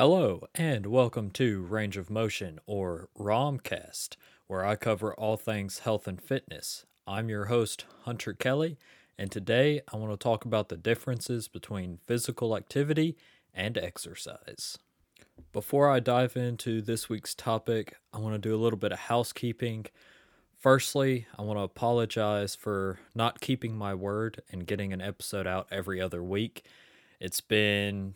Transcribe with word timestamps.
Hello, 0.00 0.46
and 0.54 0.86
welcome 0.86 1.28
to 1.32 1.62
Range 1.62 1.96
of 1.96 2.08
Motion, 2.08 2.60
or 2.66 3.08
ROMcast, 3.18 4.14
where 4.46 4.64
I 4.64 4.76
cover 4.76 5.12
all 5.12 5.36
things 5.36 5.80
health 5.80 6.06
and 6.06 6.22
fitness. 6.22 6.86
I'm 7.04 7.28
your 7.28 7.46
host, 7.46 7.84
Hunter 8.04 8.32
Kelly, 8.32 8.78
and 9.18 9.28
today 9.28 9.80
I 9.92 9.96
want 9.96 10.12
to 10.12 10.16
talk 10.16 10.44
about 10.44 10.68
the 10.68 10.76
differences 10.76 11.48
between 11.48 11.98
physical 12.06 12.56
activity 12.56 13.16
and 13.52 13.76
exercise. 13.76 14.78
Before 15.52 15.90
I 15.90 15.98
dive 15.98 16.36
into 16.36 16.80
this 16.80 17.08
week's 17.08 17.34
topic, 17.34 17.96
I 18.12 18.18
want 18.18 18.40
to 18.40 18.48
do 18.48 18.54
a 18.54 18.62
little 18.62 18.78
bit 18.78 18.92
of 18.92 19.00
housekeeping. 19.00 19.86
Firstly, 20.56 21.26
I 21.36 21.42
want 21.42 21.58
to 21.58 21.64
apologize 21.64 22.54
for 22.54 23.00
not 23.16 23.40
keeping 23.40 23.76
my 23.76 23.94
word 23.94 24.42
and 24.52 24.64
getting 24.64 24.92
an 24.92 25.00
episode 25.00 25.48
out 25.48 25.66
every 25.72 26.00
other 26.00 26.22
week. 26.22 26.64
It's 27.18 27.40
been 27.40 28.14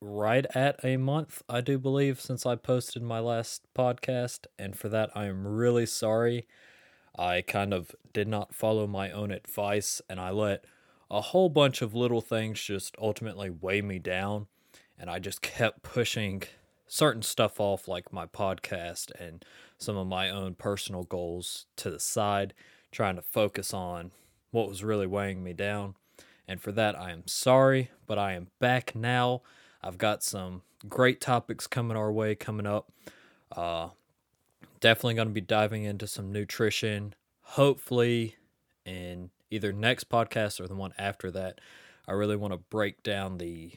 right 0.00 0.46
at 0.54 0.78
a 0.84 0.96
month, 0.96 1.42
I 1.48 1.60
do 1.60 1.78
believe, 1.78 2.20
since 2.20 2.44
I 2.44 2.56
posted 2.56 3.02
my 3.02 3.18
last 3.18 3.62
podcast, 3.74 4.46
and 4.58 4.76
for 4.76 4.88
that 4.88 5.10
I 5.14 5.26
am 5.26 5.46
really 5.46 5.86
sorry. 5.86 6.46
I 7.18 7.42
kind 7.42 7.72
of 7.72 7.94
did 8.12 8.28
not 8.28 8.54
follow 8.54 8.86
my 8.86 9.10
own 9.10 9.30
advice 9.30 10.02
and 10.08 10.20
I 10.20 10.30
let 10.30 10.66
a 11.10 11.20
whole 11.20 11.48
bunch 11.48 11.80
of 11.80 11.94
little 11.94 12.20
things 12.20 12.60
just 12.60 12.94
ultimately 13.00 13.48
weigh 13.48 13.80
me 13.80 13.98
down, 13.98 14.46
and 14.98 15.08
I 15.08 15.18
just 15.18 15.40
kept 15.40 15.82
pushing 15.82 16.42
certain 16.86 17.22
stuff 17.22 17.60
off, 17.60 17.88
like 17.88 18.12
my 18.12 18.26
podcast 18.26 19.12
and 19.18 19.44
some 19.78 19.96
of 19.96 20.06
my 20.06 20.30
own 20.30 20.54
personal 20.54 21.04
goals, 21.04 21.66
to 21.76 21.90
the 21.90 22.00
side, 22.00 22.54
trying 22.90 23.16
to 23.16 23.22
focus 23.22 23.72
on 23.72 24.12
what 24.50 24.68
was 24.68 24.84
really 24.84 25.06
weighing 25.06 25.42
me 25.42 25.52
down. 25.52 25.94
And 26.48 26.60
for 26.60 26.72
that, 26.72 26.98
I 26.98 27.10
am 27.10 27.26
sorry, 27.26 27.90
but 28.06 28.18
I 28.18 28.32
am 28.32 28.48
back 28.60 28.94
now 28.94 29.42
I've 29.82 29.98
got 29.98 30.22
some 30.22 30.62
great 30.88 31.20
topics 31.20 31.66
coming 31.66 31.96
our 31.96 32.12
way 32.12 32.34
coming 32.34 32.66
up. 32.66 32.90
Uh, 33.50 33.90
definitely 34.80 35.14
going 35.14 35.28
to 35.28 35.34
be 35.34 35.40
diving 35.40 35.84
into 35.84 36.06
some 36.06 36.32
nutrition. 36.32 37.14
Hopefully, 37.40 38.36
in 38.84 39.30
either 39.50 39.72
next 39.72 40.08
podcast 40.08 40.60
or 40.60 40.66
the 40.66 40.74
one 40.74 40.92
after 40.98 41.30
that, 41.30 41.60
I 42.08 42.12
really 42.12 42.36
want 42.36 42.52
to 42.52 42.58
break 42.58 43.02
down 43.02 43.38
the 43.38 43.72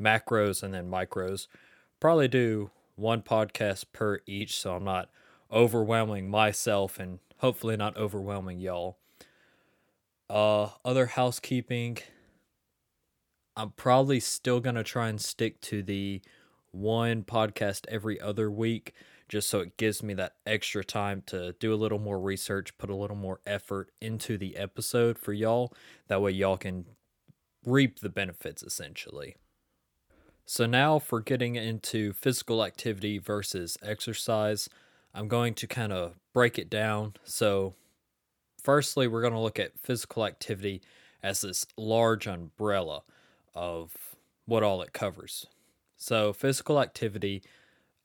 macros 0.00 0.62
and 0.62 0.74
then 0.74 0.90
micros. 0.90 1.46
Probably 2.00 2.28
do 2.28 2.70
one 2.96 3.22
podcast 3.22 3.86
per 3.92 4.20
each 4.26 4.56
so 4.56 4.76
I'm 4.76 4.84
not 4.84 5.10
overwhelming 5.52 6.28
myself 6.28 6.98
and 6.98 7.20
hopefully 7.38 7.76
not 7.76 7.96
overwhelming 7.96 8.60
y'all. 8.60 8.98
Uh, 10.28 10.70
other 10.84 11.06
housekeeping 11.06 11.98
I'm 13.56 13.70
probably 13.70 14.20
still 14.20 14.60
going 14.60 14.74
to 14.76 14.84
try 14.84 15.08
and 15.08 15.20
stick 15.20 15.60
to 15.62 15.82
the 15.82 16.22
one 16.72 17.22
podcast 17.22 17.86
every 17.88 18.20
other 18.20 18.50
week 18.50 18.94
just 19.28 19.48
so 19.48 19.60
it 19.60 19.76
gives 19.76 20.02
me 20.02 20.14
that 20.14 20.34
extra 20.46 20.84
time 20.84 21.22
to 21.26 21.54
do 21.58 21.72
a 21.72 21.76
little 21.76 21.98
more 21.98 22.20
research, 22.20 22.76
put 22.78 22.90
a 22.90 22.94
little 22.94 23.16
more 23.16 23.40
effort 23.46 23.90
into 24.00 24.36
the 24.36 24.56
episode 24.56 25.18
for 25.18 25.32
y'all. 25.32 25.72
That 26.08 26.20
way, 26.20 26.32
y'all 26.32 26.56
can 26.56 26.84
reap 27.64 28.00
the 28.00 28.10
benefits 28.10 28.62
essentially. 28.62 29.36
So, 30.46 30.66
now 30.66 30.98
for 30.98 31.20
getting 31.20 31.56
into 31.56 32.12
physical 32.12 32.62
activity 32.62 33.18
versus 33.18 33.78
exercise, 33.82 34.68
I'm 35.14 35.26
going 35.26 35.54
to 35.54 35.66
kind 35.66 35.92
of 35.92 36.14
break 36.34 36.58
it 36.58 36.68
down. 36.68 37.14
So, 37.24 37.74
firstly, 38.62 39.08
we're 39.08 39.22
going 39.22 39.32
to 39.32 39.38
look 39.38 39.58
at 39.58 39.78
physical 39.80 40.26
activity 40.26 40.82
as 41.22 41.40
this 41.40 41.64
large 41.78 42.26
umbrella 42.26 43.02
of 43.54 44.16
what 44.46 44.62
all 44.62 44.82
it 44.82 44.92
covers. 44.92 45.46
So, 45.96 46.32
physical 46.32 46.80
activity, 46.80 47.42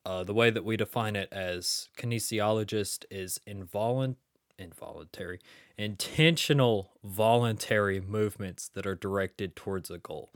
uh, 0.06 0.24
the 0.24 0.34
way 0.34 0.50
that 0.50 0.64
we 0.64 0.78
define 0.78 1.16
it 1.16 1.30
as 1.32 1.90
kinesiologist 1.98 3.06
is 3.12 3.40
involunt- 3.48 4.16
involuntary, 4.58 5.40
intentional 5.78 6.92
voluntary 7.04 8.00
movements 8.00 8.68
that 8.70 8.86
are 8.86 8.96
directed 8.96 9.56
towards 9.56 9.90
a 9.90 9.98
goal. 9.98 10.30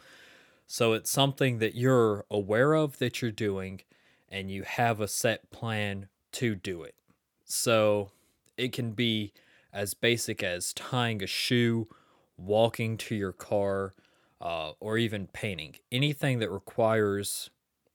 So, 0.68 0.94
it's 0.94 1.12
something 1.12 1.60
that 1.60 1.76
you're 1.76 2.26
aware 2.30 2.74
of 2.74 2.98
that 2.98 3.22
you're 3.22 3.32
doing 3.32 3.82
and 4.30 4.50
you 4.50 4.64
have 4.64 5.00
a 5.00 5.08
set 5.08 5.52
plan 5.52 6.10
to 6.34 6.56
do 6.56 6.84
it. 6.84 6.96
So, 7.46 8.12
it 8.58 8.72
can 8.74 8.92
be 8.92 9.34
as 9.72 9.94
basic 9.94 10.44
as 10.44 10.74
tying 10.74 11.24
a 11.24 11.28
shoe, 11.28 11.88
walking 12.38 12.98
to 12.98 13.16
your 13.16 13.32
car, 13.32 13.94
uh, 14.44 14.74
or 14.82 14.98
even 14.98 15.28
painting. 15.28 15.76
Anything 15.92 16.40
that 16.40 16.52
requires 16.52 17.50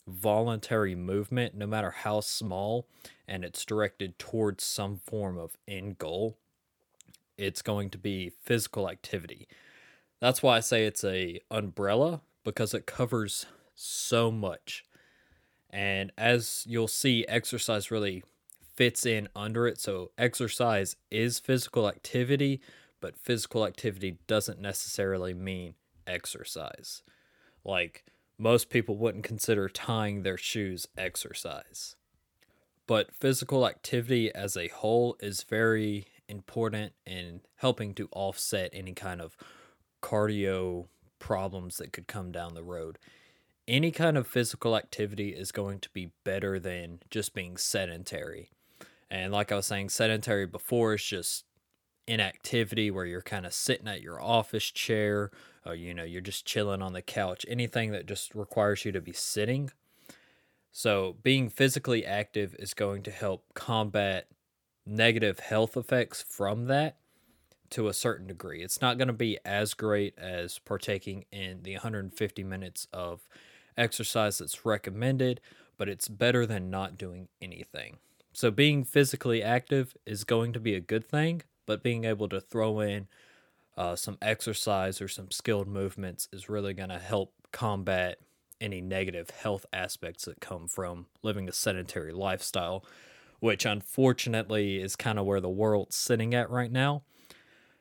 voluntary 0.06 0.94
movement, 0.94 1.54
no 1.54 1.66
matter 1.66 1.90
how 1.90 2.20
small, 2.20 2.88
and 3.28 3.44
it's 3.44 3.66
directed 3.66 4.18
towards 4.18 4.64
some 4.64 4.96
form 4.96 5.36
of 5.36 5.58
end 5.68 5.98
goal, 5.98 6.38
it's 7.36 7.60
going 7.60 7.90
to 7.90 7.98
be 7.98 8.30
physical 8.42 8.88
activity. 8.88 9.46
That's 10.20 10.42
why 10.42 10.56
I 10.56 10.60
say 10.60 10.86
it's 10.86 11.04
a 11.04 11.38
umbrella 11.50 12.22
because 12.44 12.72
it 12.72 12.86
covers 12.86 13.44
so 13.74 14.30
much. 14.30 14.84
And 15.68 16.10
as 16.16 16.64
you'll 16.66 16.88
see, 16.88 17.26
exercise 17.28 17.90
really 17.90 18.24
fits 18.74 19.04
in 19.04 19.28
under 19.36 19.68
it. 19.68 19.78
So, 19.78 20.12
exercise 20.16 20.96
is 21.10 21.38
physical 21.38 21.86
activity, 21.86 22.62
but 23.02 23.18
physical 23.18 23.66
activity 23.66 24.16
doesn't 24.26 24.60
necessarily 24.60 25.34
mean 25.34 25.74
exercise. 26.08 27.02
Like 27.64 28.04
most 28.38 28.70
people 28.70 28.96
wouldn't 28.96 29.24
consider 29.24 29.68
tying 29.68 30.22
their 30.22 30.36
shoes 30.36 30.86
exercise. 30.96 31.96
But 32.86 33.14
physical 33.14 33.66
activity 33.66 34.32
as 34.34 34.56
a 34.56 34.68
whole 34.68 35.16
is 35.20 35.42
very 35.42 36.06
important 36.28 36.92
in 37.04 37.40
helping 37.56 37.94
to 37.94 38.08
offset 38.12 38.70
any 38.72 38.94
kind 38.94 39.20
of 39.20 39.36
cardio 40.02 40.86
problems 41.18 41.76
that 41.76 41.92
could 41.92 42.06
come 42.06 42.32
down 42.32 42.54
the 42.54 42.62
road. 42.62 42.98
Any 43.66 43.90
kind 43.90 44.16
of 44.16 44.26
physical 44.26 44.76
activity 44.76 45.30
is 45.30 45.52
going 45.52 45.80
to 45.80 45.90
be 45.90 46.12
better 46.24 46.58
than 46.58 47.00
just 47.10 47.34
being 47.34 47.56
sedentary. 47.58 48.50
And 49.10 49.32
like 49.32 49.52
I 49.52 49.56
was 49.56 49.66
saying, 49.66 49.90
sedentary 49.90 50.46
before 50.46 50.94
is 50.94 51.04
just 51.04 51.44
inactivity 52.06 52.90
where 52.90 53.04
you're 53.04 53.20
kind 53.20 53.44
of 53.44 53.52
sitting 53.52 53.88
at 53.88 54.00
your 54.00 54.22
office 54.22 54.70
chair 54.70 55.30
or 55.68 55.74
you 55.74 55.94
know 55.94 56.04
you're 56.04 56.20
just 56.20 56.46
chilling 56.46 56.82
on 56.82 56.92
the 56.92 57.02
couch 57.02 57.44
anything 57.48 57.92
that 57.92 58.06
just 58.06 58.34
requires 58.34 58.84
you 58.84 58.92
to 58.92 59.00
be 59.00 59.12
sitting. 59.12 59.70
So 60.72 61.16
being 61.22 61.48
physically 61.48 62.04
active 62.04 62.54
is 62.58 62.74
going 62.74 63.02
to 63.04 63.10
help 63.10 63.44
combat 63.54 64.28
negative 64.86 65.40
health 65.40 65.76
effects 65.76 66.22
from 66.22 66.66
that 66.66 66.96
to 67.70 67.88
a 67.88 67.94
certain 67.94 68.26
degree. 68.26 68.62
It's 68.62 68.80
not 68.80 68.96
going 68.96 69.08
to 69.08 69.14
be 69.14 69.38
as 69.44 69.74
great 69.74 70.16
as 70.18 70.58
partaking 70.58 71.26
in 71.30 71.62
the 71.62 71.74
150 71.74 72.44
minutes 72.44 72.86
of 72.92 73.28
exercise 73.76 74.38
that's 74.38 74.64
recommended 74.64 75.40
but 75.76 75.88
it's 75.88 76.08
better 76.08 76.44
than 76.44 76.70
not 76.70 76.98
doing 76.98 77.28
anything. 77.40 77.98
So 78.32 78.50
being 78.50 78.82
physically 78.82 79.44
active 79.44 79.96
is 80.04 80.24
going 80.24 80.52
to 80.54 80.60
be 80.60 80.74
a 80.74 80.80
good 80.80 81.08
thing 81.08 81.42
but 81.66 81.82
being 81.82 82.04
able 82.04 82.28
to 82.30 82.40
throw 82.40 82.80
in 82.80 83.06
uh, 83.78 83.94
some 83.94 84.18
exercise 84.20 85.00
or 85.00 85.06
some 85.06 85.30
skilled 85.30 85.68
movements 85.68 86.28
is 86.32 86.48
really 86.48 86.74
going 86.74 86.88
to 86.88 86.98
help 86.98 87.32
combat 87.52 88.18
any 88.60 88.80
negative 88.80 89.30
health 89.30 89.64
aspects 89.72 90.24
that 90.24 90.40
come 90.40 90.66
from 90.66 91.06
living 91.22 91.48
a 91.48 91.52
sedentary 91.52 92.12
lifestyle, 92.12 92.84
which 93.38 93.64
unfortunately 93.64 94.78
is 94.78 94.96
kind 94.96 95.16
of 95.16 95.24
where 95.24 95.40
the 95.40 95.48
world's 95.48 95.94
sitting 95.94 96.34
at 96.34 96.50
right 96.50 96.72
now. 96.72 97.04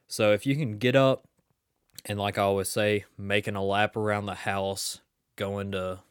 So 0.08 0.34
if 0.34 0.46
you 0.46 0.56
can 0.56 0.78
get 0.78 0.96
up 0.96 1.28
and, 2.06 2.20
like 2.20 2.38
I 2.38 2.44
always 2.44 2.70
say, 2.70 3.06
making 3.18 3.56
a 3.56 3.64
lap 3.64 3.98
around 3.98 4.28
the 4.28 4.36
house, 4.36 5.02
going 5.36 5.72
to 5.72 6.02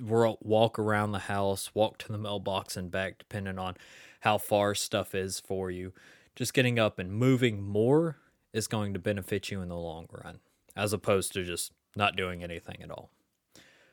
walk 0.00 0.78
around 0.78 1.10
the 1.10 1.18
house, 1.18 1.74
walk 1.74 1.98
to 1.98 2.12
the 2.12 2.16
mailbox 2.16 2.76
and 2.76 2.92
back, 2.92 3.18
depending 3.18 3.58
on 3.58 3.74
how 4.20 4.38
far 4.38 4.76
stuff 4.76 5.16
is 5.16 5.40
for 5.40 5.68
you 5.70 5.92
just 6.36 6.54
getting 6.54 6.78
up 6.78 6.98
and 6.98 7.12
moving 7.12 7.62
more 7.62 8.18
is 8.54 8.68
going 8.68 8.94
to 8.94 8.98
benefit 8.98 9.50
you 9.50 9.60
in 9.60 9.68
the 9.68 9.76
long 9.76 10.06
run, 10.10 10.38
as 10.74 10.94
opposed 10.94 11.34
to 11.34 11.44
just 11.44 11.72
not 11.94 12.16
doing 12.16 12.42
anything 12.42 12.78
at 12.82 12.90
all. 12.90 13.10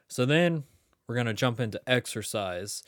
So 0.07 0.25
then 0.25 0.63
we're 1.07 1.15
going 1.15 1.27
to 1.27 1.33
jump 1.33 1.59
into 1.59 1.81
exercise. 1.87 2.83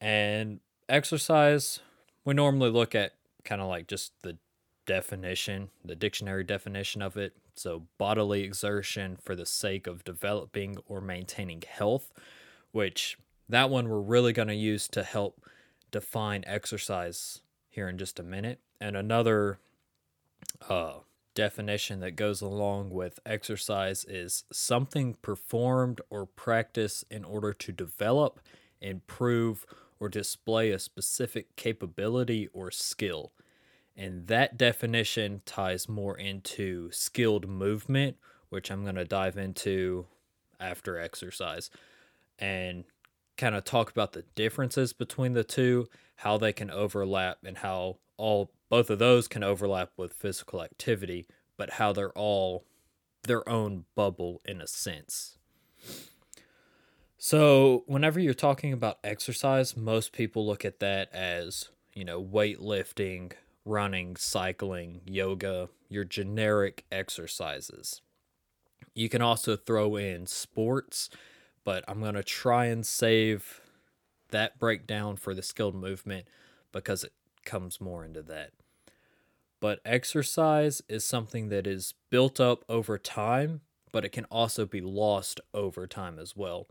And 0.00 0.60
exercise, 0.88 1.80
we 2.24 2.34
normally 2.34 2.70
look 2.70 2.94
at 2.94 3.12
kind 3.44 3.60
of 3.60 3.68
like 3.68 3.86
just 3.86 4.12
the 4.22 4.38
definition, 4.86 5.70
the 5.84 5.94
dictionary 5.94 6.44
definition 6.44 7.02
of 7.02 7.16
it. 7.16 7.34
So, 7.54 7.84
bodily 7.96 8.42
exertion 8.42 9.16
for 9.22 9.34
the 9.34 9.46
sake 9.46 9.86
of 9.86 10.04
developing 10.04 10.76
or 10.86 11.00
maintaining 11.00 11.62
health, 11.66 12.12
which 12.72 13.16
that 13.48 13.70
one 13.70 13.88
we're 13.88 14.00
really 14.00 14.34
going 14.34 14.48
to 14.48 14.54
use 14.54 14.88
to 14.88 15.02
help 15.02 15.40
define 15.90 16.44
exercise 16.46 17.40
here 17.68 17.88
in 17.88 17.96
just 17.96 18.18
a 18.18 18.22
minute. 18.22 18.60
And 18.78 18.96
another 18.96 19.58
uh, 20.68 20.94
definition 21.34 22.00
that 22.00 22.16
goes 22.16 22.40
along 22.40 22.90
with 22.90 23.20
exercise 23.24 24.04
is 24.04 24.44
something 24.52 25.14
performed 25.22 26.00
or 26.10 26.26
practiced 26.26 27.04
in 27.10 27.24
order 27.24 27.52
to 27.52 27.72
develop, 27.72 28.40
improve, 28.80 29.66
or 30.00 30.08
display 30.08 30.70
a 30.70 30.78
specific 30.78 31.54
capability 31.56 32.48
or 32.52 32.70
skill. 32.70 33.32
And 33.96 34.26
that 34.26 34.58
definition 34.58 35.42
ties 35.46 35.88
more 35.88 36.18
into 36.18 36.90
skilled 36.90 37.48
movement, 37.48 38.16
which 38.50 38.70
I'm 38.70 38.82
going 38.82 38.96
to 38.96 39.04
dive 39.04 39.38
into 39.38 40.06
after 40.60 40.98
exercise 40.98 41.70
and 42.38 42.84
kind 43.36 43.54
of 43.54 43.64
talk 43.64 43.90
about 43.90 44.12
the 44.12 44.24
differences 44.34 44.92
between 44.92 45.32
the 45.32 45.44
two, 45.44 45.86
how 46.16 46.36
they 46.38 46.52
can 46.52 46.70
overlap, 46.70 47.38
and 47.44 47.58
how 47.58 47.96
all 48.16 48.50
both 48.68 48.90
of 48.90 48.98
those 48.98 49.28
can 49.28 49.44
overlap 49.44 49.92
with 49.96 50.12
physical 50.12 50.62
activity, 50.62 51.26
but 51.56 51.74
how 51.74 51.92
they're 51.92 52.12
all 52.12 52.64
their 53.24 53.48
own 53.48 53.84
bubble 53.94 54.40
in 54.44 54.60
a 54.60 54.66
sense. 54.66 55.38
So, 57.18 57.84
whenever 57.86 58.20
you're 58.20 58.34
talking 58.34 58.72
about 58.72 58.98
exercise, 59.02 59.76
most 59.76 60.12
people 60.12 60.46
look 60.46 60.64
at 60.64 60.80
that 60.80 61.12
as, 61.12 61.70
you 61.94 62.04
know, 62.04 62.22
weightlifting, 62.22 63.32
running, 63.64 64.16
cycling, 64.16 65.00
yoga, 65.06 65.68
your 65.88 66.04
generic 66.04 66.84
exercises. 66.92 68.02
You 68.94 69.08
can 69.08 69.22
also 69.22 69.56
throw 69.56 69.96
in 69.96 70.26
sports, 70.26 71.10
but 71.64 71.84
I'm 71.88 72.00
going 72.00 72.14
to 72.14 72.22
try 72.22 72.66
and 72.66 72.86
save 72.86 73.60
that 74.30 74.58
breakdown 74.58 75.16
for 75.16 75.34
the 75.34 75.42
skilled 75.42 75.74
movement 75.74 76.28
because 76.72 77.04
it 77.04 77.12
comes 77.46 77.80
more 77.80 78.04
into 78.04 78.22
that. 78.22 78.50
But 79.60 79.80
exercise 79.84 80.82
is 80.88 81.04
something 81.04 81.48
that 81.48 81.66
is 81.66 81.94
built 82.10 82.38
up 82.38 82.64
over 82.68 82.98
time, 82.98 83.62
but 83.90 84.04
it 84.04 84.12
can 84.12 84.26
also 84.26 84.66
be 84.66 84.82
lost 84.82 85.40
over 85.54 85.86
time 85.86 86.18
as 86.18 86.36
well. 86.36 86.66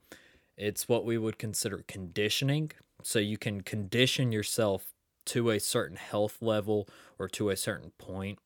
It's 0.58 0.88
what 0.88 1.04
we 1.04 1.18
would 1.18 1.40
consider 1.40 1.84
conditioning. 1.88 2.72
So 3.02 3.20
you 3.20 3.38
can 3.38 3.62
condition 3.62 4.32
yourself 4.32 4.94
to 5.28 5.50
a 5.50 5.60
certain 5.60 5.98
health 5.98 6.38
level 6.42 6.88
or 7.18 7.28
to 7.30 7.50
a 7.50 7.58
certain 7.58 7.92
point. 7.98 8.38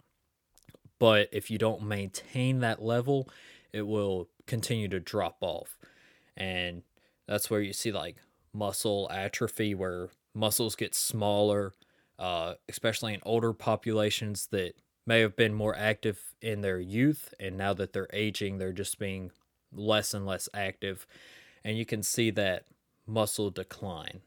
But 0.97 1.29
if 1.31 1.51
you 1.51 1.57
don't 1.57 1.83
maintain 1.83 2.59
that 2.59 2.81
level, 2.81 3.29
it 3.73 3.83
will 3.83 4.29
continue 4.47 4.87
to 4.87 4.99
drop 4.99 5.37
off. 5.41 5.77
And 6.35 6.83
that's 7.27 7.49
where 7.49 7.61
you 7.61 7.73
see 7.73 7.91
like 7.91 8.17
muscle 8.53 9.09
atrophy, 9.11 9.75
where 9.75 10.09
muscles 10.33 10.75
get 10.75 10.95
smaller, 10.95 11.73
uh, 12.19 12.55
especially 12.67 13.13
in 13.13 13.21
older 13.23 13.53
populations 13.53 14.47
that 14.51 14.73
may 15.07 15.21
have 15.21 15.35
been 15.35 15.53
more 15.53 15.75
active 15.75 16.19
in 16.41 16.61
their 16.61 16.79
youth. 16.79 17.33
And 17.39 17.57
now 17.57 17.73
that 17.73 17.93
they're 17.93 18.09
aging, 18.13 18.57
they're 18.57 18.73
just 18.73 18.99
being 18.99 19.31
less 19.73 20.13
and 20.13 20.25
less 20.25 20.49
active. 20.53 21.07
And 21.63 21.77
you 21.77 21.85
can 21.85 22.03
see 22.03 22.29
that 22.31 22.65
muscle 23.07 23.49
decline. 23.49 24.19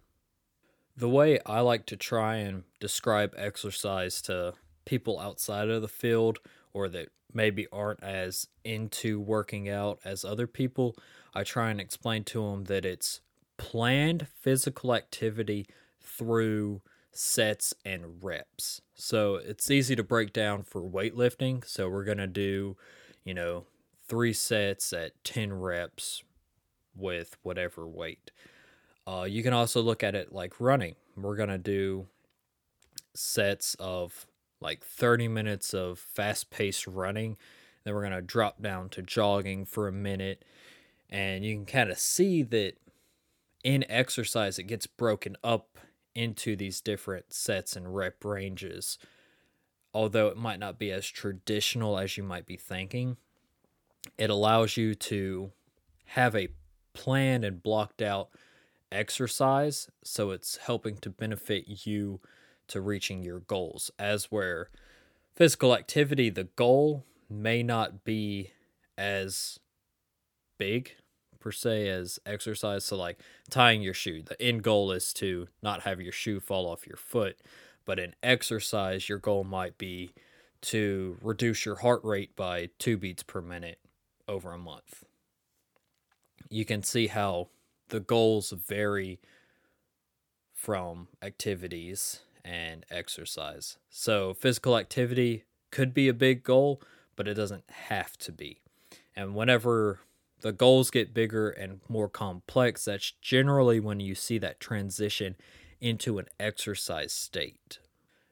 The 0.96 1.08
way 1.08 1.38
I 1.46 1.60
like 1.60 1.86
to 1.86 1.96
try 1.96 2.36
and 2.36 2.64
describe 2.80 3.34
exercise 3.36 4.20
to 4.22 4.54
people 4.84 5.20
outside 5.20 5.68
of 5.68 5.82
the 5.82 5.88
field 5.88 6.38
or 6.72 6.88
that 6.88 7.08
maybe 7.32 7.66
aren't 7.72 8.02
as 8.02 8.46
into 8.64 9.20
working 9.20 9.68
out 9.68 10.00
as 10.04 10.24
other 10.24 10.46
people, 10.46 10.96
I 11.34 11.44
try 11.44 11.70
and 11.70 11.80
explain 11.80 12.24
to 12.24 12.42
them 12.42 12.64
that 12.64 12.84
it's 12.84 13.20
planned 13.56 14.26
physical 14.40 14.94
activity 14.94 15.66
through 16.00 16.82
sets 17.12 17.74
and 17.84 18.22
reps. 18.22 18.80
So 18.94 19.36
it's 19.36 19.70
easy 19.70 19.94
to 19.96 20.02
break 20.02 20.32
down 20.32 20.62
for 20.62 20.82
weightlifting. 20.82 21.66
So 21.66 21.88
we're 21.88 22.04
going 22.04 22.18
to 22.18 22.26
do, 22.26 22.76
you 23.24 23.34
know, 23.34 23.66
three 24.08 24.32
sets 24.32 24.92
at 24.92 25.22
10 25.24 25.52
reps 25.52 26.22
with 26.94 27.36
whatever 27.42 27.86
weight. 27.86 28.30
Uh, 29.06 29.26
you 29.28 29.42
can 29.42 29.52
also 29.52 29.80
look 29.80 30.02
at 30.02 30.14
it 30.14 30.32
like 30.32 30.60
running. 30.60 30.94
We're 31.16 31.36
going 31.36 31.48
to 31.48 31.58
do 31.58 32.06
sets 33.14 33.74
of 33.78 34.26
like 34.60 34.82
30 34.82 35.28
minutes 35.28 35.74
of 35.74 35.98
fast 35.98 36.50
paced 36.50 36.86
running. 36.86 37.36
Then 37.84 37.94
we're 37.94 38.02
going 38.02 38.12
to 38.12 38.22
drop 38.22 38.62
down 38.62 38.88
to 38.90 39.02
jogging 39.02 39.64
for 39.64 39.88
a 39.88 39.92
minute. 39.92 40.44
And 41.10 41.44
you 41.44 41.54
can 41.56 41.66
kind 41.66 41.90
of 41.90 41.98
see 41.98 42.42
that 42.44 42.74
in 43.64 43.84
exercise, 43.88 44.58
it 44.58 44.64
gets 44.64 44.86
broken 44.86 45.36
up 45.44 45.78
into 46.14 46.56
these 46.56 46.80
different 46.80 47.32
sets 47.32 47.76
and 47.76 47.94
rep 47.94 48.24
ranges. 48.24 48.98
Although 49.94 50.28
it 50.28 50.36
might 50.36 50.58
not 50.58 50.78
be 50.78 50.90
as 50.90 51.06
traditional 51.06 51.98
as 51.98 52.16
you 52.16 52.22
might 52.22 52.46
be 52.46 52.56
thinking, 52.56 53.16
it 54.16 54.30
allows 54.30 54.76
you 54.76 54.94
to 54.94 55.52
have 56.06 56.34
a 56.34 56.48
planned 56.94 57.44
and 57.44 57.62
blocked 57.62 58.02
out 58.02 58.30
exercise. 58.90 59.88
So 60.04 60.30
it's 60.30 60.56
helping 60.56 60.96
to 60.98 61.10
benefit 61.10 61.86
you 61.86 62.20
to 62.68 62.80
reaching 62.80 63.22
your 63.22 63.40
goals. 63.40 63.90
As 63.98 64.26
where 64.26 64.70
physical 65.34 65.74
activity, 65.74 66.30
the 66.30 66.44
goal 66.44 67.04
may 67.28 67.62
not 67.62 68.04
be 68.04 68.52
as 68.96 69.58
big 70.58 70.96
per 71.42 71.52
se 71.52 71.88
as 71.88 72.18
exercise. 72.24 72.84
So, 72.84 72.96
like 72.96 73.18
tying 73.50 73.82
your 73.82 73.94
shoe, 73.94 74.22
the 74.22 74.40
end 74.40 74.62
goal 74.62 74.92
is 74.92 75.12
to 75.14 75.48
not 75.62 75.82
have 75.82 76.00
your 76.00 76.12
shoe 76.12 76.40
fall 76.40 76.66
off 76.66 76.86
your 76.86 76.96
foot. 76.96 77.38
But 77.84 77.98
in 77.98 78.14
exercise, 78.22 79.08
your 79.08 79.18
goal 79.18 79.44
might 79.44 79.76
be 79.76 80.12
to 80.62 81.18
reduce 81.20 81.66
your 81.66 81.76
heart 81.76 82.00
rate 82.04 82.36
by 82.36 82.70
two 82.78 82.96
beats 82.96 83.24
per 83.24 83.40
minute 83.42 83.80
over 84.28 84.52
a 84.52 84.58
month. 84.58 85.04
You 86.48 86.64
can 86.64 86.82
see 86.82 87.08
how 87.08 87.48
the 87.88 87.98
goals 88.00 88.50
vary 88.52 89.18
from 90.54 91.08
activities 91.20 92.20
and 92.44 92.86
exercise. 92.90 93.78
So, 93.90 94.32
physical 94.34 94.78
activity 94.78 95.44
could 95.70 95.92
be 95.92 96.08
a 96.08 96.14
big 96.14 96.44
goal, 96.44 96.80
but 97.16 97.26
it 97.26 97.34
doesn't 97.34 97.68
have 97.68 98.16
to 98.18 98.32
be. 98.32 98.60
And 99.16 99.34
whenever 99.34 100.00
the 100.42 100.52
goals 100.52 100.90
get 100.90 101.14
bigger 101.14 101.50
and 101.50 101.80
more 101.88 102.08
complex, 102.08 102.84
that's 102.84 103.12
generally 103.20 103.80
when 103.80 104.00
you 104.00 104.14
see 104.14 104.38
that 104.38 104.60
transition 104.60 105.36
into 105.80 106.18
an 106.18 106.26
exercise 106.38 107.12
state. 107.12 107.78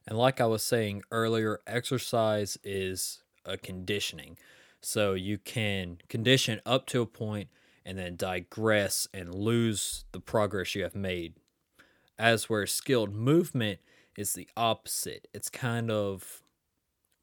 And 0.07 0.19
like 0.19 0.41
I 0.41 0.47
was 0.47 0.63
saying 0.63 1.03
earlier, 1.11 1.61
exercise 1.67 2.59
is 2.63 3.23
a 3.45 3.57
conditioning. 3.57 4.37
So 4.81 5.15
you 5.15 5.39
can 5.39 5.99
condition 6.09 6.61
up 6.65 6.87
to 6.87 7.03
a 7.03 7.07
point 7.07 7.49
and 7.85 7.99
then 7.99 8.17
digress 8.17 9.09
and 9.13 9.35
lose 9.35 10.05
the 10.13 10.21
progress 10.21 10.75
you 10.75 10.83
have 10.83 10.95
made. 10.95 11.35
As 12.19 12.49
where 12.49 12.67
skilled 12.67 13.15
movement 13.15 13.81
is 14.17 14.35
the 14.35 14.49
opposite. 14.57 15.29
It's 15.33 15.49
kind 15.49 15.91
of 15.91 16.43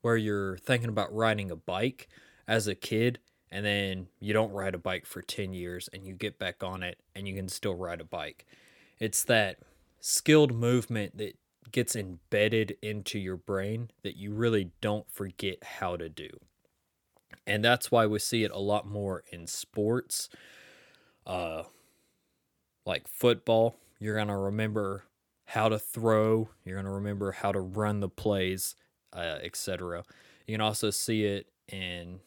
where 0.01 0.17
you're 0.17 0.57
thinking 0.57 0.89
about 0.89 1.13
riding 1.13 1.51
a 1.51 1.55
bike 1.55 2.07
as 2.47 2.67
a 2.67 2.75
kid 2.75 3.19
and 3.51 3.65
then 3.65 4.07
you 4.19 4.33
don't 4.33 4.51
ride 4.51 4.75
a 4.75 4.79
bike 4.79 5.05
for 5.05 5.21
10 5.21 5.53
years 5.53 5.89
and 5.93 6.05
you 6.05 6.13
get 6.13 6.37
back 6.37 6.63
on 6.63 6.83
it 6.83 6.99
and 7.15 7.27
you 7.27 7.35
can 7.35 7.49
still 7.49 7.75
ride 7.75 8.01
a 8.01 8.05
bike. 8.05 8.45
It's 8.99 9.23
that 9.25 9.59
skilled 9.99 10.53
movement 10.53 11.17
that 11.17 11.37
gets 11.71 11.95
embedded 11.95 12.77
into 12.81 13.19
your 13.19 13.37
brain 13.37 13.91
that 14.03 14.15
you 14.15 14.33
really 14.33 14.71
don't 14.81 15.09
forget 15.11 15.63
how 15.63 15.97
to 15.97 16.09
do. 16.09 16.29
And 17.45 17.63
that's 17.63 17.91
why 17.91 18.05
we 18.05 18.19
see 18.19 18.43
it 18.43 18.51
a 18.51 18.59
lot 18.59 18.87
more 18.87 19.23
in 19.31 19.47
sports. 19.47 20.29
Uh 21.25 21.63
like 22.87 23.07
football, 23.07 23.75
you're 23.99 24.15
going 24.15 24.29
to 24.29 24.37
remember 24.37 25.03
how 25.45 25.69
to 25.69 25.77
throw, 25.77 26.49
you're 26.63 26.75
going 26.75 26.85
to 26.85 26.91
remember 26.91 27.33
how 27.33 27.51
to 27.51 27.59
run 27.59 27.99
the 27.99 28.09
plays, 28.09 28.75
uh, 29.13 29.39
etc. 29.43 30.03
You 30.47 30.53
can 30.53 30.61
also 30.61 30.89
see 30.89 31.25
it 31.25 31.47
in 31.67 32.21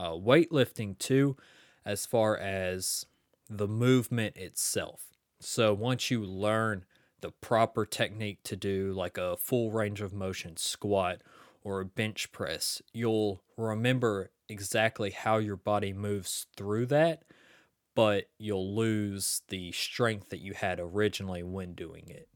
uh, 0.00 0.12
weightlifting 0.12 0.96
too, 0.98 1.36
as 1.84 2.06
far 2.06 2.36
as 2.36 3.04
the 3.50 3.68
movement 3.68 4.36
itself. 4.36 5.08
So 5.40 5.74
once 5.74 6.10
you 6.10 6.22
learn 6.24 6.86
the 7.20 7.30
proper 7.30 7.84
technique 7.84 8.42
to 8.44 8.56
do 8.56 8.94
like 8.94 9.18
a 9.18 9.36
full 9.36 9.70
range 9.70 10.00
of 10.00 10.14
motion 10.14 10.56
squat 10.56 11.20
or 11.62 11.80
a 11.80 11.84
bench 11.84 12.32
press, 12.32 12.80
you'll 12.94 13.42
remember 13.58 14.30
exactly 14.48 15.10
how 15.10 15.36
your 15.36 15.56
body 15.56 15.92
moves 15.92 16.46
through 16.56 16.86
that, 16.86 17.22
but 17.94 18.24
you'll 18.38 18.74
lose 18.74 19.42
the 19.48 19.70
strength 19.72 20.30
that 20.30 20.40
you 20.40 20.54
had 20.54 20.80
originally 20.80 21.42
when 21.42 21.74
doing 21.74 22.08
it 22.08 22.28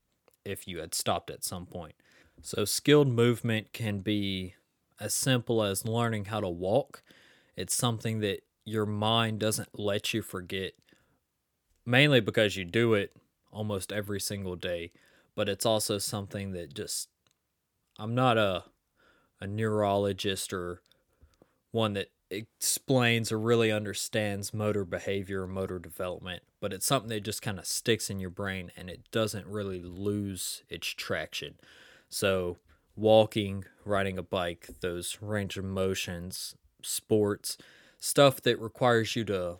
if 0.44 0.68
you 0.68 0.80
had 0.80 0.94
stopped 0.94 1.30
at 1.30 1.42
some 1.42 1.64
point. 1.64 1.94
So, 2.42 2.66
skilled 2.66 3.08
movement 3.08 3.72
can 3.72 4.00
be 4.00 4.54
as 5.00 5.14
simple 5.14 5.62
as 5.62 5.86
learning 5.86 6.26
how 6.26 6.40
to 6.40 6.48
walk 6.48 7.02
it's 7.56 7.74
something 7.74 8.20
that 8.20 8.40
your 8.64 8.86
mind 8.86 9.38
doesn't 9.40 9.78
let 9.78 10.14
you 10.14 10.22
forget, 10.22 10.72
mainly 11.84 12.20
because 12.20 12.56
you 12.56 12.64
do 12.64 12.94
it 12.94 13.16
almost 13.52 13.92
every 13.92 14.20
single 14.20 14.56
day. 14.56 14.92
But 15.36 15.48
it's 15.48 15.66
also 15.66 15.98
something 15.98 16.52
that 16.52 16.74
just, 16.74 17.08
I'm 17.98 18.14
not 18.14 18.38
a 18.38 18.64
a 19.40 19.46
neurologist 19.46 20.52
or 20.52 20.80
one 21.70 21.92
that 21.94 22.08
explains 22.30 23.30
or 23.30 23.38
really 23.38 23.70
understands 23.70 24.54
motor 24.54 24.84
behavior 24.84 25.42
or 25.42 25.46
motor 25.46 25.78
development, 25.78 26.42
but 26.60 26.72
it's 26.72 26.86
something 26.86 27.10
that 27.10 27.24
just 27.24 27.42
kind 27.42 27.58
of 27.58 27.66
sticks 27.66 28.08
in 28.08 28.18
your 28.18 28.30
brain 28.30 28.72
and 28.76 28.88
it 28.88 29.02
doesn't 29.10 29.46
really 29.46 29.82
lose 29.82 30.62
its 30.68 30.86
traction. 30.88 31.54
So, 32.08 32.56
walking, 32.96 33.64
riding 33.84 34.18
a 34.18 34.22
bike, 34.22 34.68
those 34.80 35.18
range 35.20 35.56
of 35.58 35.64
motions, 35.64 36.54
sports, 36.84 37.56
stuff 37.98 38.40
that 38.42 38.60
requires 38.60 39.16
you 39.16 39.24
to 39.24 39.58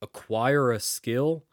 acquire 0.00 0.70
a 0.70 0.80
skill, 0.80 1.44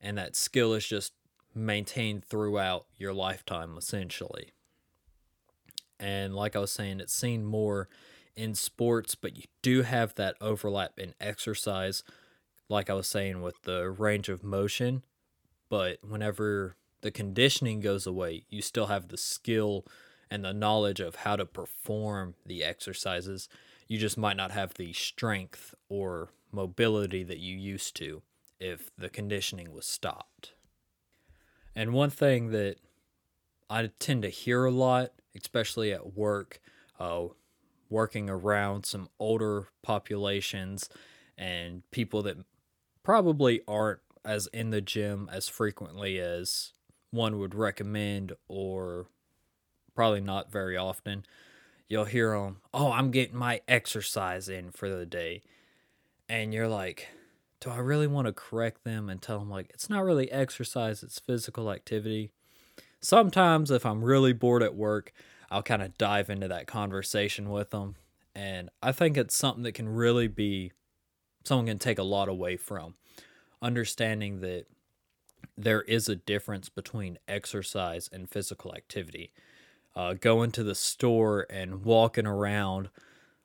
and 0.00 0.18
that 0.18 0.36
skill 0.36 0.74
is 0.74 0.86
just 0.86 1.12
maintained 1.54 2.24
throughout 2.24 2.86
your 2.96 3.12
lifetime, 3.12 3.76
essentially. 3.76 4.52
And 6.00 6.34
like 6.34 6.56
I 6.56 6.60
was 6.60 6.72
saying, 6.72 7.00
it's 7.00 7.14
seen 7.14 7.44
more 7.44 7.88
in 8.34 8.54
sports, 8.54 9.14
but 9.14 9.36
you 9.36 9.44
do 9.60 9.82
have 9.82 10.14
that 10.16 10.36
overlap 10.40 10.98
in 10.98 11.14
exercise, 11.20 12.02
like 12.68 12.90
I 12.90 12.94
was 12.94 13.06
saying 13.06 13.42
with 13.42 13.62
the 13.62 13.90
range 13.90 14.28
of 14.28 14.42
motion. 14.42 15.04
But 15.68 15.98
whenever 16.02 16.76
the 17.02 17.10
conditioning 17.10 17.80
goes 17.80 18.06
away, 18.06 18.44
you 18.48 18.62
still 18.62 18.86
have 18.86 19.08
the 19.08 19.16
skill 19.16 19.86
and 20.30 20.44
the 20.44 20.52
knowledge 20.52 21.00
of 21.00 21.16
how 21.16 21.36
to 21.36 21.44
perform 21.44 22.34
the 22.46 22.64
exercises. 22.64 23.48
You 23.92 23.98
just 23.98 24.16
might 24.16 24.38
not 24.38 24.52
have 24.52 24.72
the 24.72 24.94
strength 24.94 25.74
or 25.90 26.30
mobility 26.50 27.22
that 27.24 27.40
you 27.40 27.54
used 27.54 27.94
to 27.96 28.22
if 28.58 28.90
the 28.96 29.10
conditioning 29.10 29.70
was 29.70 29.84
stopped. 29.84 30.54
And 31.76 31.92
one 31.92 32.08
thing 32.08 32.52
that 32.52 32.76
I 33.68 33.90
tend 33.98 34.22
to 34.22 34.30
hear 34.30 34.64
a 34.64 34.70
lot, 34.70 35.10
especially 35.36 35.92
at 35.92 36.16
work, 36.16 36.62
uh, 36.98 37.24
working 37.90 38.30
around 38.30 38.86
some 38.86 39.10
older 39.18 39.68
populations 39.82 40.88
and 41.36 41.82
people 41.90 42.22
that 42.22 42.38
probably 43.02 43.60
aren't 43.68 44.00
as 44.24 44.46
in 44.54 44.70
the 44.70 44.80
gym 44.80 45.28
as 45.30 45.50
frequently 45.50 46.18
as 46.18 46.72
one 47.10 47.38
would 47.38 47.54
recommend 47.54 48.32
or 48.48 49.08
probably 49.94 50.22
not 50.22 50.50
very 50.50 50.78
often 50.78 51.26
you'll 51.92 52.04
hear 52.04 52.32
them 52.32 52.56
oh 52.72 52.90
i'm 52.92 53.10
getting 53.10 53.36
my 53.36 53.60
exercise 53.68 54.48
in 54.48 54.70
for 54.70 54.88
the 54.88 55.06
day 55.06 55.42
and 56.28 56.52
you're 56.52 56.68
like 56.68 57.08
do 57.60 57.70
i 57.70 57.78
really 57.78 58.06
want 58.06 58.26
to 58.26 58.32
correct 58.32 58.84
them 58.84 59.08
and 59.08 59.22
tell 59.22 59.38
them 59.38 59.50
like 59.50 59.70
it's 59.70 59.90
not 59.90 60.04
really 60.04 60.30
exercise 60.32 61.02
it's 61.02 61.18
physical 61.18 61.70
activity 61.70 62.30
sometimes 63.00 63.70
if 63.70 63.86
i'm 63.86 64.02
really 64.02 64.32
bored 64.32 64.62
at 64.62 64.74
work 64.74 65.12
I'll 65.52 65.62
kind 65.62 65.82
of 65.82 65.98
dive 65.98 66.30
into 66.30 66.48
that 66.48 66.66
conversation 66.66 67.50
with 67.50 67.70
them. 67.70 67.96
And 68.34 68.70
I 68.82 68.90
think 68.90 69.18
it's 69.18 69.36
something 69.36 69.64
that 69.64 69.74
can 69.74 69.86
really 69.86 70.26
be, 70.26 70.72
someone 71.44 71.66
can 71.66 71.78
take 71.78 71.98
a 71.98 72.02
lot 72.02 72.30
away 72.30 72.56
from. 72.56 72.94
Understanding 73.60 74.40
that 74.40 74.64
there 75.58 75.82
is 75.82 76.08
a 76.08 76.16
difference 76.16 76.70
between 76.70 77.18
exercise 77.28 78.08
and 78.10 78.30
physical 78.30 78.74
activity. 78.74 79.30
Uh, 79.94 80.14
going 80.14 80.50
to 80.50 80.62
the 80.62 80.74
store 80.74 81.46
and 81.50 81.84
walking 81.84 82.26
around 82.26 82.88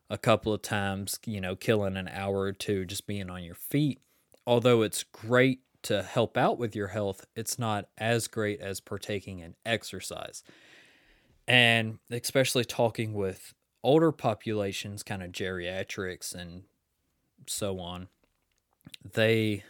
a 0.10 0.18
couple 0.18 0.54
of 0.54 0.62
times, 0.62 1.20
you 1.26 1.42
know, 1.42 1.56
killing 1.56 1.98
an 1.98 2.08
hour 2.08 2.40
or 2.40 2.54
two 2.54 2.86
just 2.86 3.06
being 3.06 3.30
on 3.30 3.44
your 3.44 3.56
feet, 3.56 4.00
although 4.46 4.82
it's 4.82 5.04
great 5.04 5.60
to 5.84 6.04
help 6.04 6.38
out 6.38 6.58
with 6.58 6.76
your 6.76 6.88
health, 6.88 7.26
it's 7.36 7.60
not 7.60 7.90
as 7.98 8.28
great 8.28 8.60
as 8.62 8.80
partaking 8.80 9.40
in 9.40 9.56
exercise. 9.66 10.44
And 11.48 12.00
especially 12.10 12.66
talking 12.66 13.14
with 13.14 13.54
older 13.84 14.12
populations, 14.12 15.04
kind 15.04 15.24
of 15.24 15.32
geriatrics 15.32 16.34
and 16.34 16.64
so 17.46 17.80
on, 17.80 18.08
they 19.14 19.64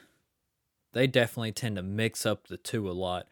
they 0.94 1.06
definitely 1.06 1.52
tend 1.52 1.76
to 1.76 1.84
mix 1.84 2.26
up 2.26 2.48
the 2.48 2.58
two 2.58 2.90
a 2.90 2.94
lot 2.94 3.28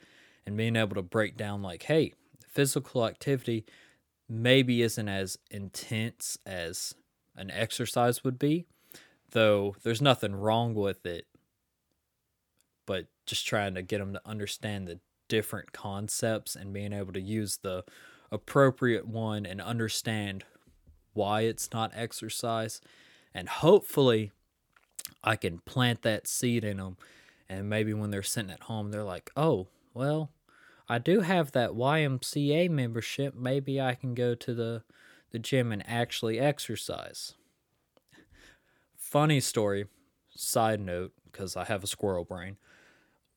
and 0.46 0.58
being 0.58 0.76
able 0.76 0.96
to 0.96 1.02
break 1.02 1.38
down 1.38 1.64
like, 1.64 1.84
hey, 1.84 2.14
physical 2.56 3.06
activity 3.06 3.66
maybe 4.28 4.82
isn't 4.82 5.08
as 5.08 5.38
intense 5.52 6.40
as 6.46 6.96
an 7.36 7.52
exercise 7.52 8.24
would 8.24 8.40
be, 8.40 8.66
though 9.32 9.76
there's 9.84 10.02
nothing 10.02 10.34
wrong 10.36 10.74
with 10.74 11.06
it. 11.06 11.28
But 12.88 13.06
just 13.26 13.46
trying 13.46 13.76
to 13.76 13.82
get 13.82 14.00
them 14.00 14.14
to 14.14 14.22
understand 14.26 14.88
the 14.88 15.00
different 15.28 15.74
concepts 15.74 16.56
and 16.56 16.74
being 16.74 16.94
able 16.94 17.14
to 17.14 17.22
use 17.22 17.58
the 17.58 17.84
appropriate 18.32 19.08
one 19.08 19.46
and 19.46 19.62
understand 19.62 20.44
why 21.14 21.42
it's 21.42 21.72
not 21.74 21.92
exercise. 21.96 22.82
And 23.34 23.50
hopefully, 23.50 24.32
I 25.24 25.36
can 25.36 25.60
plant 25.60 26.04
that 26.04 26.28
seed 26.28 26.64
in 26.64 26.78
them. 26.78 26.98
And 27.50 27.70
maybe 27.70 27.94
when 27.94 28.12
they're 28.12 28.24
sitting 28.24 28.52
at 28.52 28.64
home, 28.64 28.92
they're 28.92 29.04
like, 29.04 29.32
oh, 29.36 29.68
well, 29.94 30.32
I 30.88 31.00
do 31.00 31.22
have 31.22 31.52
that 31.52 31.72
YMCA 31.72 32.70
membership. 32.70 33.36
Maybe 33.36 33.82
I 33.82 33.96
can 33.96 34.14
go 34.14 34.36
to 34.36 34.54
the, 34.54 34.84
the 35.32 35.40
gym 35.40 35.72
and 35.72 35.84
actually 35.88 36.40
exercise. 36.40 37.34
Funny 38.96 39.40
story, 39.40 39.86
side 40.30 40.80
note, 40.80 41.14
because 41.32 41.56
I 41.56 41.66
have 41.66 41.84
a 41.84 41.88
squirrel 41.88 42.26
brain. 42.26 42.58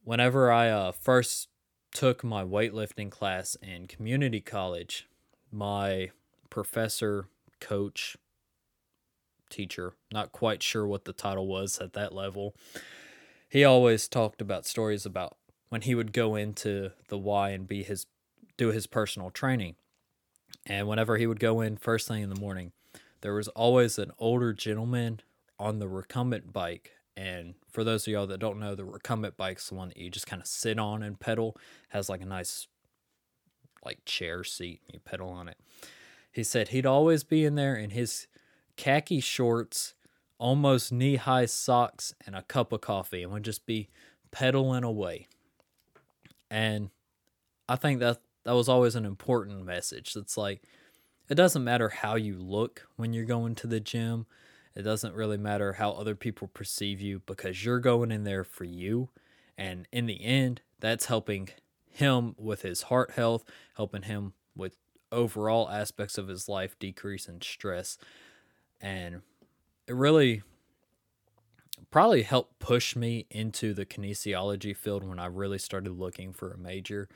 Whenever 0.05 0.50
I 0.52 0.69
uh, 0.69 0.93
first 0.93 1.49
took 1.93 2.23
my 2.23 2.45
weightlifting 2.45 3.11
class 3.11 3.57
in 3.62 3.87
community 3.87 4.40
college, 4.40 5.07
my 5.50 6.11
professor, 6.50 7.26
coach, 7.61 8.17
teacher, 9.49 9.95
not 10.12 10.33
quite 10.33 10.62
sure 10.62 10.87
what 10.87 11.05
the 11.05 11.12
title 11.12 11.47
was 11.47 11.78
at 11.78 11.95
that 11.95 12.14
level, 12.14 12.55
he 13.49 13.64
always 13.64 14.09
talked 14.09 14.43
about 14.43 14.67
stories 14.67 15.07
about 15.07 15.37
when 15.69 15.83
he 15.83 15.95
would 15.95 16.13
go 16.13 16.35
into 16.35 16.93
the 17.09 17.19
Y 17.19 17.51
and 17.51 17.67
be 17.67 17.83
his 17.83 18.07
do 18.57 18.69
his 18.69 18.87
personal 18.87 19.31
training. 19.31 19.77
And 20.67 20.89
whenever 20.89 21.17
he 21.17 21.27
would 21.27 21.41
go 21.41 21.61
in 21.61 21.77
first 21.77 22.09
thing 22.09 22.23
in 22.23 22.29
the 22.29 22.41
morning, 22.41 22.73
there 23.21 23.35
was 23.35 23.49
always 23.49 23.99
an 23.99 24.11
older 24.19 24.53
gentleman 24.53 25.21
on 25.59 25.79
the 25.79 25.89
recumbent 25.89 26.53
bike 26.53 26.93
and 27.19 27.55
for 27.69 27.83
those 27.83 28.07
of 28.07 28.13
y'all 28.13 28.29
that 28.29 28.39
don't 28.39 28.61
know, 28.61 28.77
the 28.77 28.85
recumbent 28.85 29.37
bike's 29.37 29.71
the 29.71 29.75
one 29.75 29.89
that 29.89 29.97
you 29.97 30.09
just 30.09 30.29
kind 30.29 30.41
of 30.41 30.47
sit 30.47 30.79
on 30.79 31.03
and 31.03 31.19
pedal. 31.19 31.57
Has 31.89 32.09
like 32.09 32.21
a 32.21 32.27
nice 32.27 32.69
like 33.85 34.05
chair 34.05 34.45
seat. 34.45 34.83
And 34.87 34.95
you 34.95 35.01
pedal 35.01 35.29
on 35.29 35.49
it. 35.49 35.57
He 36.31 36.45
said 36.45 36.69
he'd 36.69 36.87
always 36.87 37.25
be 37.25 37.45
in 37.45 37.57
there 37.57 37.75
in 37.75 37.91
his 37.91 38.29
khaki 38.77 39.19
shorts, 39.19 39.95
almost 40.39 40.93
knee 40.93 41.17
high 41.17 41.47
socks, 41.47 42.15
and 42.25 42.37
a 42.37 42.43
cup 42.43 42.73
of 42.73 42.83
coffee, 42.83 43.25
and 43.25 43.33
would 43.33 43.43
just 43.43 43.67
be 43.67 43.89
pedaling 44.31 44.85
away. 44.85 45.27
And 46.50 46.90
I 47.69 47.76
think 47.76 48.00
that 48.00 48.21
that 48.45 48.52
was 48.52 48.69
always 48.69 48.95
an 48.95 49.05
important 49.05 49.64
message. 49.64 50.14
It's 50.17 50.37
like 50.37 50.62
it 51.28 51.35
doesn't 51.35 51.64
matter 51.64 51.90
how 51.90 52.14
you 52.17 52.38
look 52.38 52.87
when 52.97 53.12
you're 53.12 53.25
going 53.25 53.55
to 53.57 53.67
the 53.67 53.81
gym. 53.81 54.26
It 54.75 54.83
doesn't 54.83 55.14
really 55.14 55.37
matter 55.37 55.75
how 55.75 55.93
other 55.93 56.14
people 56.14 56.49
perceive 56.49 57.00
you 57.00 57.21
because 57.26 57.64
you're 57.64 57.81
going 57.81 58.11
in 58.11 58.25
there 58.25 58.45
for 58.45 58.64
you. 58.64 59.11
And 59.57 59.87
in 59.93 60.07
the 60.07 60.25
end, 60.25 60.62
that's 60.78 61.07
helping 61.07 61.50
him 61.90 62.35
with 62.38 62.62
his 62.62 62.83
heart 62.83 63.12
health, 63.12 63.45
helping 63.76 64.02
him 64.02 64.35
with 64.57 64.76
overall 65.11 65.69
aspects 65.69 66.17
of 66.17 66.28
his 66.28 66.49
life, 66.49 66.78
decrease 66.78 67.28
in 67.28 67.40
stress. 67.40 67.99
And 68.81 69.23
it 69.87 69.95
really 69.95 70.43
probably 71.90 72.23
helped 72.23 72.58
push 72.58 72.94
me 72.97 73.26
into 73.30 73.75
the 73.75 73.87
kinesiology 73.87 74.76
field 74.76 75.04
when 75.04 75.18
I 75.18 75.26
really 75.26 75.58
started 75.58 75.99
looking 75.99 76.32
for 76.32 76.50
a 76.50 76.58
major. 76.58 77.08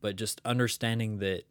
But 0.00 0.16
just 0.16 0.40
understanding 0.44 1.18
that 1.18 1.44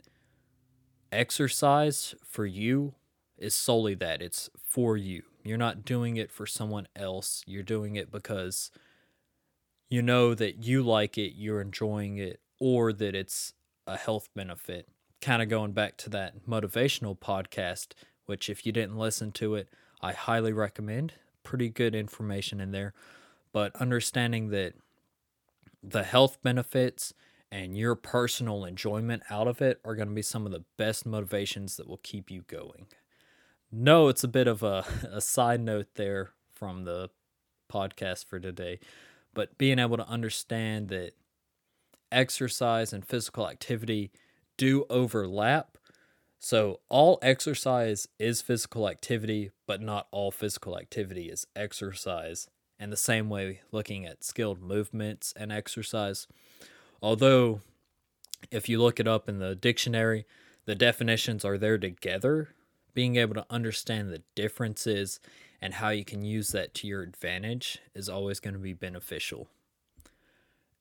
exercise 1.12 2.16
for 2.24 2.46
you 2.46 2.94
is 3.38 3.56
solely 3.56 3.96
that 3.96 4.22
it's 4.22 4.50
for 4.56 4.98
you. 4.98 5.24
You're 5.44 5.58
not 5.58 5.86
doing 5.86 6.18
it 6.18 6.32
for 6.32 6.46
someone 6.46 6.88
else. 6.96 7.44
You're 7.46 7.64
doing 7.64 7.96
it 7.96 8.12
because 8.12 8.72
you 9.90 10.02
know 10.02 10.34
that 10.34 10.64
you 10.64 10.82
like 10.82 11.18
it, 11.18 11.34
you're 11.36 11.62
enjoying 11.62 12.18
it, 12.18 12.40
or 12.60 12.92
that 12.94 13.16
it's 13.16 13.54
a 13.86 13.98
health 13.98 14.30
benefit. 14.36 14.88
Kind 15.22 15.42
of 15.42 15.50
going 15.50 15.74
back 15.74 15.98
to 15.98 16.10
that 16.12 16.46
motivational 16.48 17.18
podcast, 17.18 17.94
which, 18.26 18.50
if 18.50 18.66
you 18.66 18.72
didn't 18.72 18.98
listen 18.98 19.32
to 19.34 19.56
it, 19.56 19.70
I 20.02 20.14
highly 20.14 20.54
recommend. 20.54 21.14
Pretty 21.46 21.70
good 21.70 21.96
information 21.96 22.60
in 22.60 22.72
there. 22.72 22.94
But 23.54 23.74
understanding 23.78 24.50
that 24.50 24.74
the 25.82 26.04
health 26.04 26.40
benefits 26.44 27.14
and 27.50 27.78
your 27.78 27.96
personal 27.96 28.66
enjoyment 28.66 29.24
out 29.30 29.48
of 29.48 29.62
it 29.62 29.80
are 29.86 29.96
going 29.96 30.10
to 30.10 30.14
be 30.14 30.22
some 30.22 30.46
of 30.46 30.52
the 30.52 30.66
best 30.78 31.06
motivations 31.06 31.78
that 31.78 31.88
will 31.88 32.02
keep 32.04 32.30
you 32.30 32.42
going 32.48 32.88
no, 33.72 34.08
it's 34.08 34.24
a 34.24 34.30
bit 34.30 34.48
of 34.48 34.64
a, 34.64 34.86
a 35.12 35.22
side 35.22 35.62
note 35.62 35.88
there 35.96 36.32
from 36.54 36.86
the 36.86 37.10
podcast 37.72 38.26
for 38.26 38.40
today, 38.40 38.80
but 39.34 39.58
being 39.58 39.80
able 39.80 39.98
to 39.98 40.08
understand 40.08 40.88
that 40.90 41.12
exercise 42.12 42.94
and 42.94 43.06
physical 43.06 43.50
activity 43.50 44.12
do 44.58 44.86
overlap, 44.90 45.75
So, 46.40 46.80
all 46.90 47.18
exercise 47.22 48.08
is 48.20 48.42
physical 48.42 48.88
activity, 48.88 49.52
but 49.66 49.82
not 49.82 50.08
all 50.12 50.32
physical 50.32 50.78
activity 50.78 51.30
is 51.30 51.48
exercise. 51.56 52.48
And 52.80 52.92
the 52.92 52.98
same 52.98 53.30
way, 53.30 53.62
looking 53.72 54.06
at 54.06 54.24
skilled 54.24 54.62
movements 54.62 55.34
and 55.36 55.52
exercise. 55.52 56.28
Although, 57.02 57.62
if 58.52 58.70
you 58.70 58.82
look 58.82 59.00
it 59.00 59.08
up 59.08 59.28
in 59.28 59.40
the 59.40 59.56
dictionary, 59.56 60.26
the 60.66 60.76
definitions 60.76 61.46
are 61.46 61.58
there 61.58 61.78
together. 61.78 62.50
Being 62.94 63.16
able 63.16 63.36
to 63.36 63.46
understand 63.50 64.12
the 64.12 64.24
differences 64.36 65.20
and 65.62 65.76
how 65.76 65.90
you 65.90 66.06
can 66.06 66.24
use 66.24 66.50
that 66.50 66.74
to 66.76 66.88
your 66.88 67.02
advantage 67.02 67.80
is 67.94 68.10
always 68.10 68.40
going 68.40 68.54
to 68.54 68.60
be 68.60 68.74
beneficial. 68.74 69.48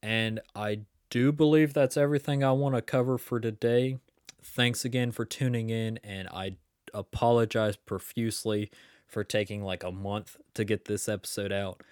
And 0.02 0.40
I 0.54 0.80
do 1.10 1.32
believe 1.32 1.72
that's 1.72 1.96
everything 1.96 2.44
I 2.44 2.52
want 2.52 2.74
to 2.74 2.82
cover 2.82 3.18
for 3.18 3.40
today. 3.40 3.98
Thanks 4.44 4.84
again 4.84 5.10
for 5.10 5.24
tuning 5.24 5.70
in, 5.70 5.98
and 6.04 6.28
I 6.28 6.56
apologize 6.92 7.76
profusely 7.76 8.70
for 9.06 9.24
taking 9.24 9.64
like 9.64 9.82
a 9.82 9.90
month 9.90 10.36
to 10.54 10.64
get 10.64 10.84
this 10.84 11.08
episode 11.08 11.50
out. 11.50 11.82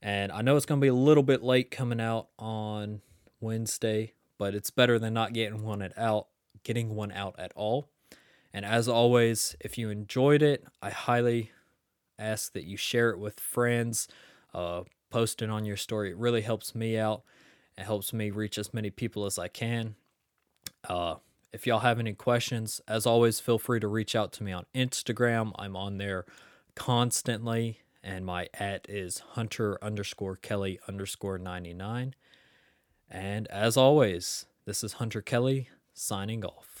And 0.00 0.30
I 0.30 0.42
know 0.42 0.56
it's 0.56 0.64
going 0.64 0.80
to 0.80 0.84
be 0.84 0.88
a 0.88 0.94
little 0.94 1.24
bit 1.24 1.42
late 1.42 1.70
coming 1.72 2.00
out 2.00 2.28
on 2.38 3.02
Wednesday, 3.40 4.14
but 4.38 4.54
it's 4.54 4.70
better 4.70 4.98
than 4.98 5.12
not 5.12 5.32
getting 5.32 5.64
one 5.64 5.82
at 5.82 5.96
out, 5.98 6.28
getting 6.62 6.94
one 6.94 7.10
out 7.10 7.34
at 7.36 7.52
all. 7.56 7.88
And 8.52 8.64
as 8.64 8.88
always, 8.88 9.56
if 9.60 9.76
you 9.76 9.90
enjoyed 9.90 10.40
it, 10.40 10.64
I 10.80 10.90
highly 10.90 11.50
ask 12.16 12.52
that 12.52 12.64
you 12.64 12.76
share 12.76 13.10
it 13.10 13.18
with 13.18 13.40
friends, 13.40 14.08
uh, 14.54 14.82
post 15.10 15.42
it 15.42 15.50
on 15.50 15.64
your 15.64 15.76
story. 15.76 16.10
It 16.10 16.16
really 16.16 16.42
helps 16.42 16.74
me 16.74 16.96
out. 16.96 17.22
It 17.76 17.84
helps 17.84 18.12
me 18.12 18.30
reach 18.30 18.56
as 18.56 18.72
many 18.72 18.90
people 18.90 19.26
as 19.26 19.38
I 19.38 19.48
can. 19.48 19.96
Uh, 20.88 21.16
if 21.52 21.66
y'all 21.66 21.80
have 21.80 21.98
any 21.98 22.14
questions, 22.14 22.80
as 22.86 23.06
always, 23.06 23.40
feel 23.40 23.58
free 23.58 23.80
to 23.80 23.88
reach 23.88 24.14
out 24.14 24.32
to 24.34 24.42
me 24.42 24.52
on 24.52 24.66
Instagram. 24.74 25.52
I'm 25.58 25.76
on 25.76 25.98
there 25.98 26.24
constantly, 26.74 27.80
and 28.02 28.26
my 28.26 28.48
at 28.54 28.88
is 28.88 29.18
hunter 29.30 29.78
underscore 29.82 30.36
Kelly 30.36 30.78
underscore 30.86 31.38
99. 31.38 32.14
And 33.10 33.46
as 33.48 33.76
always, 33.76 34.46
this 34.66 34.84
is 34.84 34.94
Hunter 34.94 35.22
Kelly 35.22 35.70
signing 35.94 36.44
off. 36.44 36.77